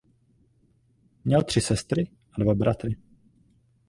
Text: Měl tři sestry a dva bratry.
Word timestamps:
Měl 1.25 1.43
tři 1.43 1.61
sestry 1.61 2.03
a 2.31 2.41
dva 2.43 2.53
bratry. 2.55 2.95